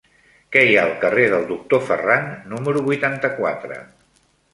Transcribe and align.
Què 0.53 0.61
hi 0.67 0.77
ha 0.77 0.85
al 0.91 0.93
carrer 1.03 1.25
del 1.33 1.45
Doctor 1.51 1.83
Ferran 1.89 2.25
número 2.53 2.81
vuitanta-quatre? 2.89 3.79